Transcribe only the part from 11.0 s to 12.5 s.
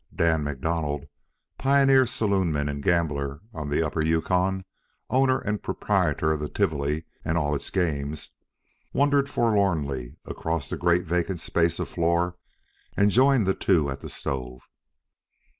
vacant space of floor